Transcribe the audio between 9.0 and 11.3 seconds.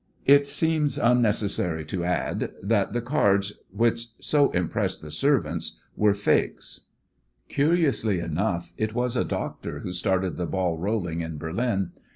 a doctor who started the ball rolling